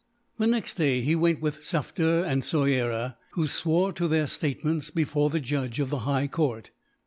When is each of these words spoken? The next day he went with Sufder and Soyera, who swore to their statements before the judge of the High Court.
The 0.39 0.47
next 0.47 0.77
day 0.77 1.01
he 1.01 1.15
went 1.15 1.41
with 1.41 1.61
Sufder 1.63 2.23
and 2.25 2.41
Soyera, 2.43 3.17
who 3.33 3.45
swore 3.45 3.93
to 3.93 4.07
their 4.07 4.25
statements 4.25 4.89
before 4.89 5.29
the 5.29 5.39
judge 5.39 5.79
of 5.79 5.91
the 5.91 5.99
High 6.09 6.27
Court. 6.27 6.71